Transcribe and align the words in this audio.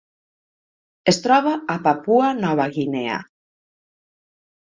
Es 1.13 1.19
troba 1.25 1.51
a 1.75 1.75
Papua 1.87 2.31
Nova 2.39 2.67
Guinea. 2.77 3.19